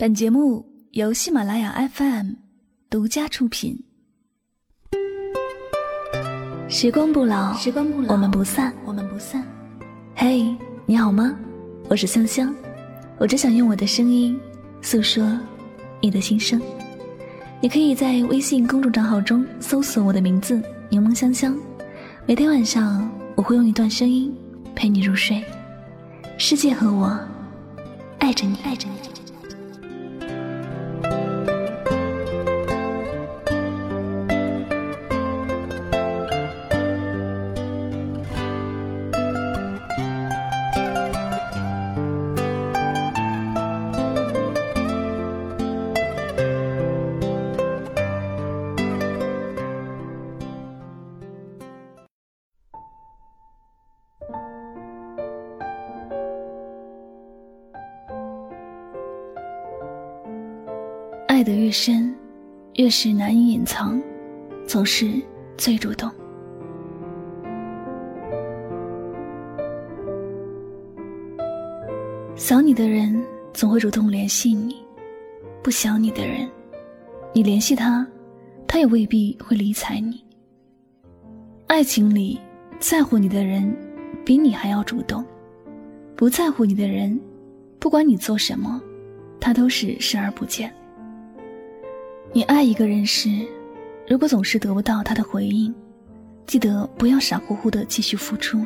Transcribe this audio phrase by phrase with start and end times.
[0.00, 2.34] 本节目由喜马拉雅 FM
[2.88, 3.82] 独家出品。
[6.68, 9.44] 时光不老，时光不老，我们不散，我们不散。
[10.14, 10.56] 嘿，
[10.86, 11.36] 你好吗？
[11.88, 12.54] 我是香香，
[13.18, 14.38] 我只想用我的声音
[14.82, 15.36] 诉说
[16.00, 16.62] 你的心声。
[17.60, 21.58] 你可以在微信公众账号中搜索我的名字“柠檬香香”，
[22.24, 24.32] 每天晚上我会用一段声音
[24.76, 25.42] 陪你入睡。
[26.38, 27.18] 世界和我
[28.20, 29.17] 爱着你，爱着你。
[61.38, 62.12] 爱得越深，
[62.74, 64.02] 越是难以隐藏，
[64.66, 65.22] 总是
[65.56, 66.10] 最主动。
[72.34, 74.84] 想你的人总会主动联系你，
[75.62, 76.50] 不想你的人，
[77.32, 78.04] 你联系他，
[78.66, 80.20] 他也未必会理睬你。
[81.68, 82.40] 爱情里，
[82.80, 83.72] 在乎你的人
[84.24, 85.24] 比你还要主动，
[86.16, 87.16] 不在乎你的人，
[87.78, 88.82] 不管你做什么，
[89.38, 90.74] 他都是视而不见。
[92.32, 93.30] 你爱一个人时，
[94.06, 95.74] 如果总是得不到他的回应，
[96.46, 98.62] 记得不要傻乎乎的继续付出。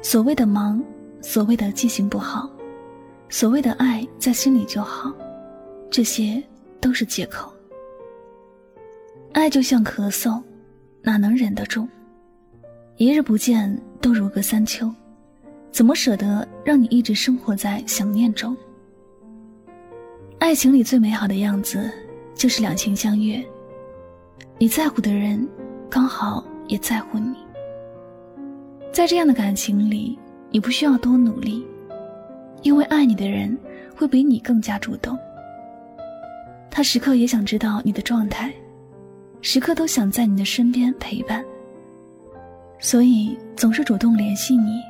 [0.00, 0.82] 所谓的忙，
[1.20, 2.50] 所谓的记性不好，
[3.28, 5.14] 所谓的爱在心里就好，
[5.90, 6.42] 这些
[6.80, 7.52] 都是借口。
[9.32, 10.42] 爱就像咳嗽，
[11.02, 11.86] 哪能忍得住？
[12.96, 14.90] 一日不见，都如隔三秋，
[15.70, 18.56] 怎么舍得让你一直生活在想念中？
[20.38, 21.90] 爱情里最美好的样子。
[22.34, 23.44] 就是两情相悦，
[24.58, 25.48] 你在乎的人
[25.88, 27.36] 刚好也在乎你。
[28.92, 30.18] 在这样的感情里，
[30.50, 31.64] 你不需要多努力，
[32.62, 33.56] 因为爱你的人
[33.96, 35.16] 会比你更加主动。
[36.70, 38.52] 他时刻也想知道你的状态，
[39.40, 41.44] 时刻都想在你的身边陪伴，
[42.78, 44.80] 所以总是主动联系你，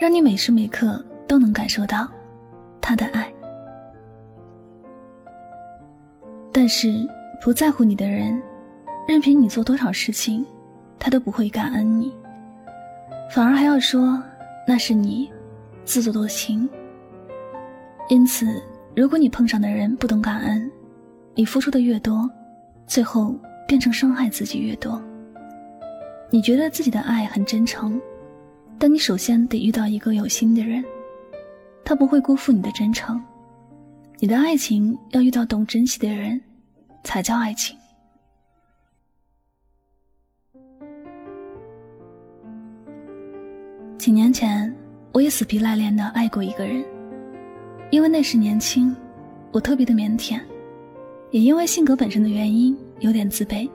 [0.00, 2.08] 让你每时每刻都能感受到
[2.80, 3.32] 他的爱。
[6.68, 7.08] 是
[7.40, 8.40] 不在乎你的人，
[9.08, 10.44] 任凭你做多少事情，
[10.98, 12.14] 他都不会感恩你，
[13.30, 14.22] 反而还要说
[14.66, 15.30] 那是你
[15.84, 16.68] 自作多情。
[18.08, 18.62] 因此，
[18.94, 20.70] 如果你碰上的人不懂感恩，
[21.34, 22.30] 你付出的越多，
[22.86, 23.34] 最后
[23.66, 25.02] 变成伤害自己越多。
[26.30, 28.00] 你觉得自己的爱很真诚，
[28.78, 30.84] 但你首先得遇到一个有心的人，
[31.84, 33.18] 他不会辜负你的真诚。
[34.18, 36.40] 你的爱情要遇到懂珍惜的人。
[37.08, 37.74] 才叫爱情。
[43.96, 44.70] 几年前，
[45.12, 46.84] 我也死皮赖脸的爱过一个人，
[47.90, 48.94] 因为那时年轻，
[49.52, 50.38] 我特别的腼腆，
[51.30, 53.66] 也因为性格本身的原因有点自卑，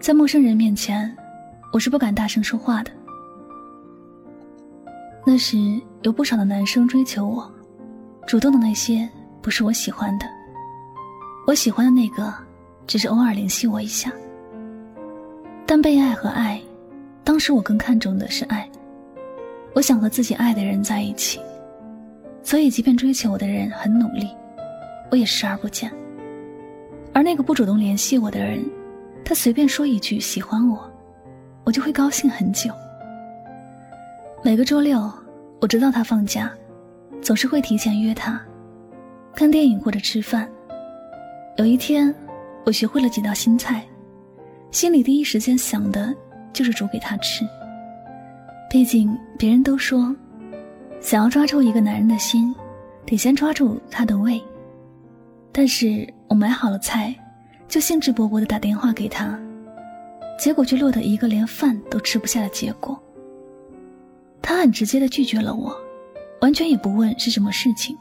[0.00, 1.16] 在陌生人面前，
[1.72, 2.90] 我是不敢大声说话的。
[5.24, 5.56] 那时
[6.02, 7.48] 有不少的男生追求我，
[8.26, 9.08] 主动的那些
[9.40, 10.26] 不是我喜欢的。
[11.50, 12.32] 我喜欢的那个，
[12.86, 14.12] 只是偶尔联系我一下。
[15.66, 16.62] 但被爱和爱，
[17.24, 18.70] 当时我更看重的是爱。
[19.74, 21.40] 我想和自己爱的人在一起，
[22.44, 24.28] 所以即便追求我的人很努力，
[25.10, 25.90] 我也视而不见。
[27.12, 28.64] 而那个不主动联系我的人，
[29.24, 30.88] 他随便说一句喜欢我，
[31.64, 32.70] 我就会高兴很久。
[34.44, 35.12] 每个周六，
[35.60, 36.48] 我知道他放假，
[37.20, 38.40] 总是会提前约他，
[39.34, 40.48] 看电影或者吃饭。
[41.60, 42.14] 有一天，
[42.64, 43.86] 我学会了几道新菜，
[44.70, 46.16] 心里第一时间想的
[46.54, 47.44] 就是煮给他吃。
[48.70, 50.16] 毕竟别人都说，
[51.02, 52.54] 想要抓住一个男人的心，
[53.04, 54.42] 得先抓住他的胃。
[55.52, 57.14] 但是我买好了菜，
[57.68, 59.38] 就兴致勃勃地打电话给他，
[60.38, 62.98] 结果却落得一个连饭都吃不下的结果。
[64.40, 65.76] 他很直接地拒绝了我，
[66.40, 67.94] 完全也不问是什么事情。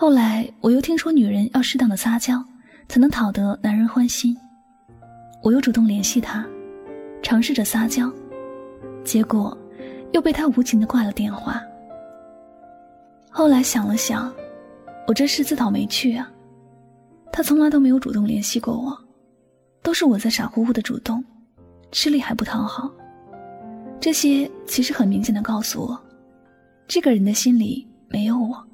[0.00, 2.42] 后来我又听说，女人要适当的撒娇，
[2.88, 4.34] 才能讨得男人欢心。
[5.42, 6.42] 我又主动联系他，
[7.22, 8.10] 尝试着撒娇，
[9.04, 9.54] 结果
[10.12, 11.60] 又被他无情的挂了电话。
[13.30, 14.32] 后来想了想，
[15.06, 16.32] 我这是自讨没趣啊！
[17.30, 18.98] 他从来都没有主动联系过我，
[19.82, 21.22] 都是我在傻乎乎的主动，
[21.92, 22.90] 吃力还不讨好。
[24.00, 26.00] 这些其实很明显的告诉我，
[26.88, 28.66] 这个人的心里没有我。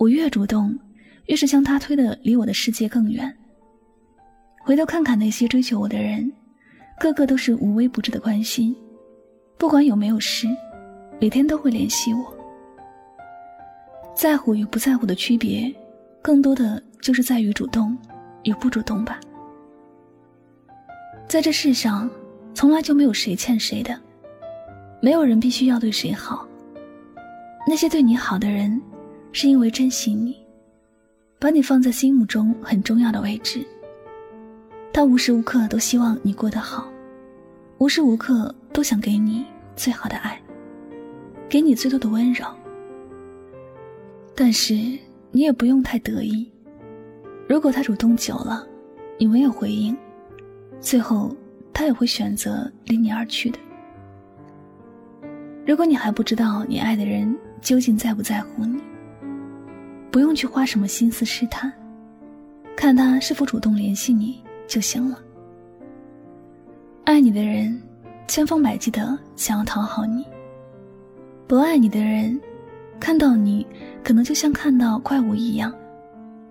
[0.00, 0.74] 我越主动，
[1.26, 3.36] 越是将他推得离我的世界更远。
[4.62, 6.32] 回头看看那些追求我的人，
[6.98, 8.74] 个个都是无微不至的关心，
[9.58, 10.46] 不管有没有事，
[11.20, 12.34] 每天都会联系我。
[14.14, 15.70] 在乎与不在乎的区别，
[16.22, 17.94] 更多的就是在于主动
[18.44, 19.20] 与不主动吧。
[21.28, 22.10] 在这世上，
[22.54, 23.94] 从来就没有谁欠谁的，
[25.02, 26.48] 没有人必须要对谁好。
[27.68, 28.80] 那些对你好的人。
[29.32, 30.36] 是因为珍惜你，
[31.38, 33.64] 把你放在心目中很重要的位置。
[34.92, 36.90] 他无时无刻都希望你过得好，
[37.78, 39.46] 无时无刻都想给你
[39.76, 40.40] 最好的爱，
[41.48, 42.44] 给你最多的温柔。
[44.34, 44.74] 但是
[45.30, 46.50] 你也不用太得意，
[47.48, 48.66] 如果他主动久了，
[49.16, 49.96] 你没有回应，
[50.80, 51.34] 最后
[51.72, 53.58] 他也会选择离你而去的。
[55.64, 57.32] 如果你还不知道你爱的人
[57.62, 58.80] 究竟在不在乎你。
[60.10, 61.72] 不用去花什么心思试探，
[62.76, 65.18] 看他是否主动联系你就行了。
[67.04, 67.80] 爱你的人，
[68.26, 70.22] 千方百计的想要讨好你；
[71.46, 72.38] 不爱你的人，
[72.98, 73.66] 看到你
[74.02, 75.72] 可能就像看到怪物一样，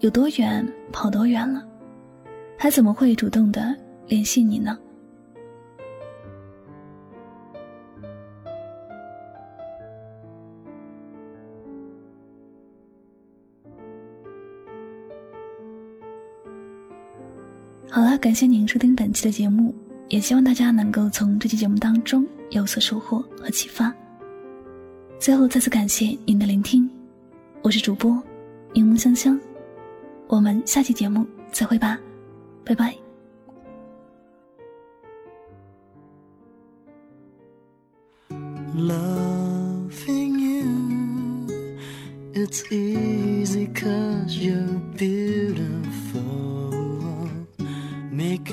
[0.00, 1.64] 有多远跑多远了，
[2.58, 3.74] 还怎么会主动的
[4.06, 4.78] 联系你呢？
[17.94, 19.72] 好了，感谢您收听本期的节目，
[20.08, 23.94] 也希望大家能够从这期节目当中有所收获和启发。
[25.20, 26.90] 最后，再次感谢您的聆听，
[27.62, 28.20] 我是主播
[28.72, 29.40] 柠檬香香，
[30.26, 31.96] 我们下期节目再会吧，
[32.64, 32.92] 拜拜。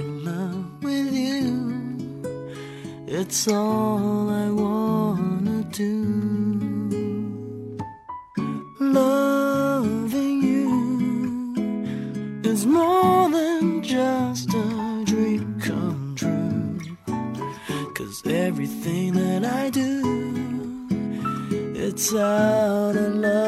[0.00, 2.16] Making love with you.
[3.06, 5.94] It's all I wanna do.
[8.80, 11.54] Loving you
[12.44, 16.80] is more than just a dream come true.
[17.94, 20.86] Cause everything that I do,
[21.74, 23.39] it's out of loving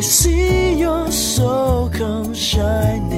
[0.00, 3.09] I see your soul come shining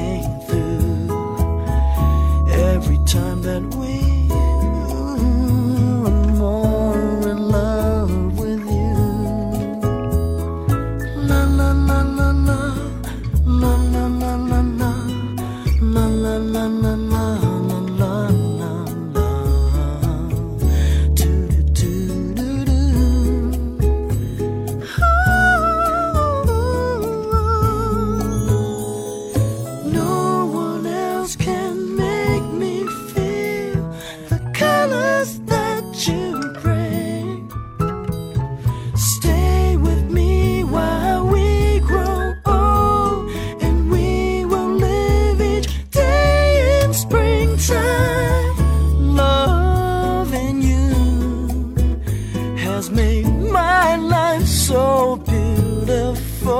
[52.82, 56.50] has made my life so beautiful.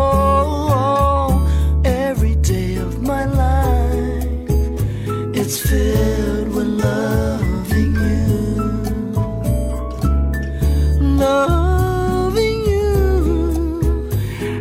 [1.85, 4.51] Every day of my life,
[5.35, 8.37] it's filled with loving you.
[11.25, 14.11] Loving you,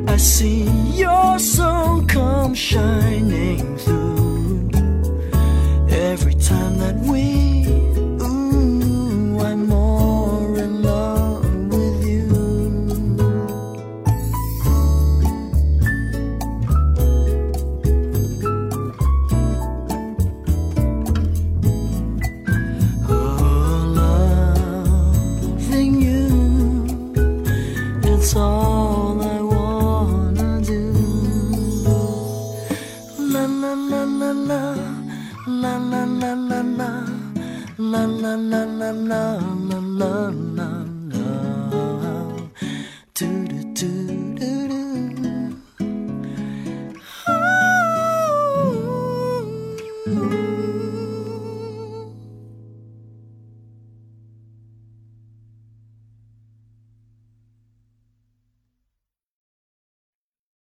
[0.07, 0.63] I see
[1.03, 3.77] your soul come shining